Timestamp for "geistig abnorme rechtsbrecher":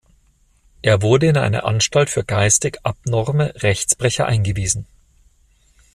2.25-4.25